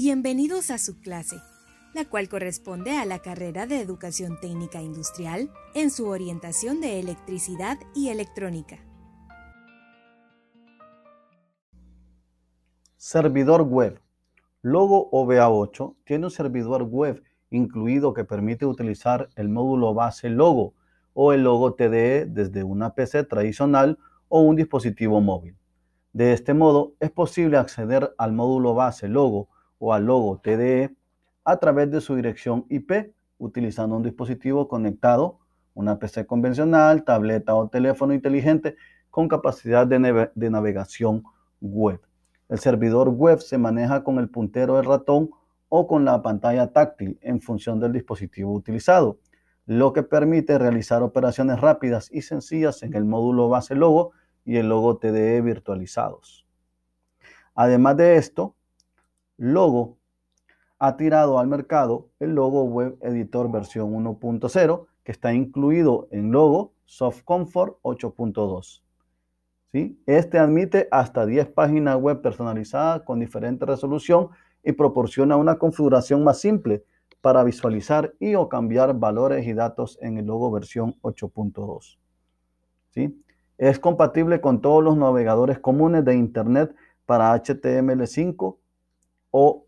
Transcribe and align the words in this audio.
Bienvenidos 0.00 0.70
a 0.70 0.78
su 0.78 1.00
clase, 1.00 1.42
la 1.92 2.04
cual 2.08 2.28
corresponde 2.28 2.96
a 2.96 3.04
la 3.04 3.18
carrera 3.18 3.66
de 3.66 3.80
Educación 3.80 4.38
Técnica 4.40 4.80
Industrial 4.80 5.50
en 5.74 5.90
su 5.90 6.06
orientación 6.06 6.80
de 6.80 7.00
electricidad 7.00 7.78
y 7.96 8.10
electrónica. 8.10 8.78
Servidor 12.96 13.62
web. 13.62 14.00
Logo 14.62 15.10
OVA8 15.10 15.96
tiene 16.04 16.26
un 16.26 16.30
servidor 16.30 16.84
web 16.84 17.24
incluido 17.50 18.14
que 18.14 18.22
permite 18.22 18.66
utilizar 18.66 19.30
el 19.34 19.48
módulo 19.48 19.94
base 19.94 20.30
Logo 20.30 20.74
o 21.12 21.32
el 21.32 21.42
logo 21.42 21.74
TDE 21.74 22.26
desde 22.26 22.62
una 22.62 22.94
PC 22.94 23.24
tradicional 23.24 23.98
o 24.28 24.42
un 24.42 24.54
dispositivo 24.54 25.20
móvil. 25.20 25.56
De 26.12 26.34
este 26.34 26.54
modo, 26.54 26.92
es 27.00 27.10
posible 27.10 27.56
acceder 27.56 28.14
al 28.16 28.32
módulo 28.32 28.74
base 28.74 29.08
Logo 29.08 29.48
o 29.78 29.92
al 29.92 30.06
logo 30.06 30.38
TDE 30.38 30.94
a 31.44 31.56
través 31.56 31.90
de 31.90 32.00
su 32.00 32.14
dirección 32.16 32.66
IP 32.68 33.12
utilizando 33.38 33.96
un 33.96 34.02
dispositivo 34.02 34.68
conectado, 34.68 35.38
una 35.74 35.98
PC 35.98 36.26
convencional, 36.26 37.04
tableta 37.04 37.54
o 37.54 37.68
teléfono 37.68 38.12
inteligente 38.12 38.76
con 39.10 39.28
capacidad 39.28 39.86
de, 39.86 40.30
de 40.34 40.50
navegación 40.50 41.22
web. 41.60 42.00
El 42.48 42.58
servidor 42.58 43.08
web 43.10 43.40
se 43.40 43.58
maneja 43.58 44.02
con 44.02 44.18
el 44.18 44.28
puntero 44.28 44.76
del 44.76 44.86
ratón 44.86 45.30
o 45.68 45.86
con 45.86 46.04
la 46.04 46.22
pantalla 46.22 46.72
táctil 46.72 47.18
en 47.20 47.40
función 47.40 47.78
del 47.78 47.92
dispositivo 47.92 48.52
utilizado, 48.52 49.18
lo 49.66 49.92
que 49.92 50.02
permite 50.02 50.58
realizar 50.58 51.02
operaciones 51.02 51.60
rápidas 51.60 52.10
y 52.10 52.22
sencillas 52.22 52.82
en 52.82 52.94
el 52.94 53.04
módulo 53.04 53.48
base 53.48 53.74
logo 53.74 54.12
y 54.44 54.56
el 54.56 54.70
logo 54.70 54.96
TDE 54.96 55.42
virtualizados. 55.42 56.46
Además 57.54 57.98
de 57.98 58.16
esto, 58.16 58.54
Logo 59.38 59.98
ha 60.80 60.96
tirado 60.96 61.38
al 61.38 61.46
mercado 61.46 62.10
el 62.18 62.34
Logo 62.34 62.64
Web 62.64 62.98
Editor 63.00 63.50
versión 63.50 63.92
1.0 63.92 64.86
que 65.04 65.12
está 65.12 65.32
incluido 65.32 66.08
en 66.10 66.32
Logo 66.32 66.74
Soft 66.84 67.22
Comfort 67.22 67.78
8.2. 67.82 68.82
¿Sí? 69.70 70.02
Este 70.06 70.38
admite 70.38 70.88
hasta 70.90 71.24
10 71.24 71.48
páginas 71.50 71.96
web 71.96 72.20
personalizadas 72.20 73.02
con 73.02 73.20
diferente 73.20 73.64
resolución 73.64 74.30
y 74.64 74.72
proporciona 74.72 75.36
una 75.36 75.56
configuración 75.56 76.24
más 76.24 76.40
simple 76.40 76.84
para 77.20 77.44
visualizar 77.44 78.14
y 78.18 78.34
o 78.34 78.48
cambiar 78.48 78.98
valores 78.98 79.46
y 79.46 79.52
datos 79.52 79.98
en 80.00 80.18
el 80.18 80.26
logo 80.26 80.50
versión 80.50 80.96
8.2. 81.02 81.98
¿Sí? 82.90 83.22
Es 83.56 83.78
compatible 83.78 84.40
con 84.40 84.60
todos 84.60 84.82
los 84.82 84.96
navegadores 84.96 85.58
comunes 85.58 86.04
de 86.04 86.16
Internet 86.16 86.74
para 87.06 87.34
HTML5 87.34 88.56
o 89.30 89.66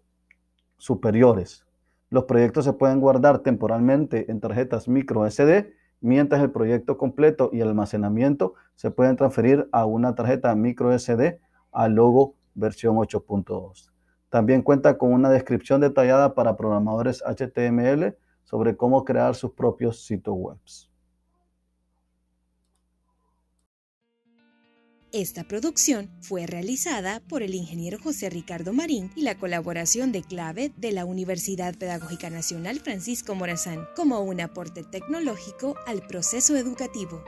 superiores. 0.77 1.66
Los 2.08 2.25
proyectos 2.25 2.64
se 2.64 2.72
pueden 2.72 3.00
guardar 3.00 3.41
temporalmente 3.41 4.30
en 4.30 4.41
tarjetas 4.41 4.89
micro 4.89 5.30
SD, 5.30 5.75
mientras 6.00 6.42
el 6.42 6.50
proyecto 6.50 6.97
completo 6.98 7.50
y 7.52 7.61
el 7.61 7.69
almacenamiento 7.69 8.55
se 8.75 8.91
pueden 8.91 9.17
transferir 9.17 9.69
a 9.70 9.84
una 9.84 10.14
tarjeta 10.14 10.55
micro 10.55 10.98
SD 10.98 11.39
al 11.72 11.92
logo 11.92 12.34
versión 12.55 12.97
8.2. 12.97 13.91
También 14.28 14.62
cuenta 14.62 14.97
con 14.98 15.12
una 15.12 15.30
descripción 15.30 15.80
detallada 15.80 16.34
para 16.34 16.56
programadores 16.56 17.22
HTML 17.22 18.17
sobre 18.45 18.77
cómo 18.77 19.05
crear 19.05 19.34
sus 19.34 19.52
propios 19.52 20.05
sitios 20.05 20.36
web. 20.36 20.58
Esta 25.12 25.42
producción 25.42 26.08
fue 26.20 26.47
realizada 26.47 27.20
por 27.28 27.42
el 27.42 27.56
ingeniero 27.56 27.98
José 27.98 28.30
Ricardo 28.30 28.72
Marín 28.72 29.11
y 29.17 29.22
la 29.22 29.36
colaboración 29.36 30.12
de 30.12 30.22
clave 30.22 30.72
de 30.77 30.92
la 30.92 31.05
Universidad 31.05 31.75
Pedagógica 31.75 32.30
Nacional 32.30 32.78
Francisco 32.78 33.34
Morazán 33.34 33.89
como 33.96 34.20
un 34.20 34.40
aporte 34.40 34.85
tecnológico 34.85 35.74
al 35.89 36.07
proceso 36.07 36.57
educativo. 36.57 37.24